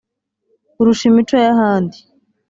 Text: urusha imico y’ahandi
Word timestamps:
urusha 0.81 1.03
imico 1.09 1.33
y’ahandi 1.43 1.97